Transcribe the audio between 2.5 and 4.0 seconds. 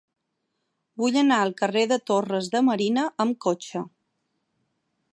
de Marina amb cotxe.